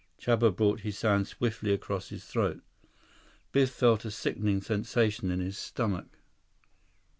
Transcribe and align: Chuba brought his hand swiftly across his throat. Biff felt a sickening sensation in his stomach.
Chuba 0.19 0.49
brought 0.55 0.79
his 0.79 0.99
hand 0.99 1.27
swiftly 1.27 1.71
across 1.71 2.09
his 2.09 2.25
throat. 2.25 2.63
Biff 3.51 3.69
felt 3.69 4.03
a 4.03 4.09
sickening 4.09 4.59
sensation 4.59 5.29
in 5.29 5.39
his 5.41 5.59
stomach. 5.59 6.17